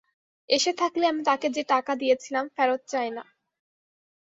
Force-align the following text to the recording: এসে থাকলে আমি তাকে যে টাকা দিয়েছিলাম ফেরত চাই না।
এসে 0.49 0.71
থাকলে 0.73 1.03
আমি 1.07 1.21
তাকে 1.23 1.47
যে 1.55 1.63
টাকা 1.65 1.91
দিয়েছিলাম 1.95 2.45
ফেরত 2.55 2.81
চাই 2.87 3.09
না। 3.11 3.23